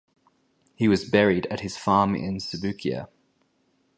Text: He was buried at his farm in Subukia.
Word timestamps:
He 0.73 0.87
was 0.87 1.07
buried 1.07 1.45
at 1.51 1.59
his 1.59 1.77
farm 1.77 2.15
in 2.15 2.37
Subukia. 2.37 3.07